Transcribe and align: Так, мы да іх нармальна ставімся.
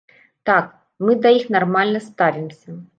Так, 0.49 0.71
мы 1.07 1.17
да 1.27 1.35
іх 1.39 1.47
нармальна 1.59 2.05
ставімся. 2.11 2.69